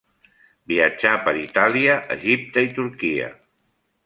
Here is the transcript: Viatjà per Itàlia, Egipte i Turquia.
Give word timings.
Viatjà 0.71 1.11
per 1.27 1.33
Itàlia, 1.41 1.99
Egipte 2.19 2.65
i 2.71 2.75
Turquia. 2.81 3.31